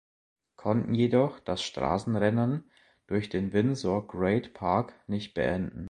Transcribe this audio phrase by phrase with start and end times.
[0.55, 2.63] Konnte jedoch das Straßenrennen
[3.05, 5.79] durch den Windsor Great Park nicht beenden.